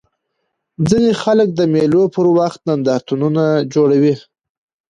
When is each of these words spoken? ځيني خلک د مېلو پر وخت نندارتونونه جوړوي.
ځيني 0.89 1.11
خلک 1.21 1.47
د 1.53 1.59
مېلو 1.73 2.03
پر 2.15 2.25
وخت 2.37 2.59
نندارتونونه 2.69 3.43
جوړوي. 3.73 4.15